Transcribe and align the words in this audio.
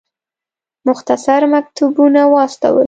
مختصر 0.87 1.41
مکتوبونه 1.53 2.21
واستول. 2.33 2.79